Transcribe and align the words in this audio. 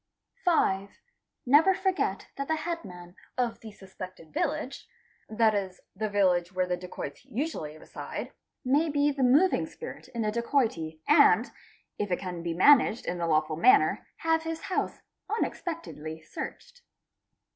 5. 0.45 0.97
Never 1.45 1.75
forget 1.75 2.29
that 2.35 2.47
the 2.47 2.55
headman 2.55 3.15
of 3.37 3.59
the 3.59 3.71
suspected 3.71 4.33
village, 4.33 4.87
that 5.29 5.53
is 5.53 5.79
the 5.95 6.09
village 6.09 6.51
where 6.51 6.65
the 6.65 6.75
dacoits 6.75 7.23
usually 7.25 7.77
reside, 7.77 8.33
may 8.65 8.89
be 8.89 9.11
the 9.11 9.21
moving 9.21 9.67
spirit 9.67 10.07
in 10.07 10.25
a 10.25 10.31
dacoity 10.31 11.03
and, 11.07 11.51
if 11.99 12.09
it 12.09 12.17
can 12.17 12.41
be 12.41 12.55
managed 12.55 13.05
in 13.05 13.21
a 13.21 13.27
lawful 13.27 13.57
manner, 13.57 14.07
have 14.17 14.41
his 14.41 14.61
house 14.61 15.03
unexpectedly 15.29 16.19
searched. 16.19 16.81